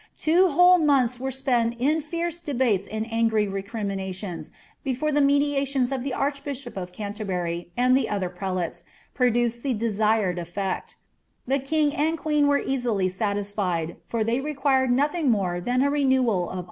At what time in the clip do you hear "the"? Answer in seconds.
5.11-5.21, 6.01-6.11, 7.93-8.09, 11.45-11.59